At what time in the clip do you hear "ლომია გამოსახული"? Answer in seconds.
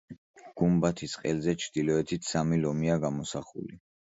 2.65-3.79